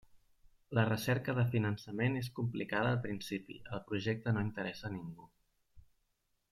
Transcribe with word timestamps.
La 0.77 0.85
recerca 0.87 1.35
de 1.39 1.43
finançament 1.51 2.17
és 2.23 2.29
complicada 2.39 2.93
al 2.93 2.97
principi, 3.05 3.61
el 3.77 3.87
projecte 3.93 4.35
no 4.39 4.47
interessa 4.49 4.95
ningú. 4.99 5.33